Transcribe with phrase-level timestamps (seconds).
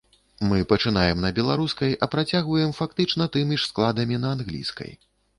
[0.51, 4.91] Мы пачынаем на беларускай, а працягваем фактычна тымі ж складамі на англійскай.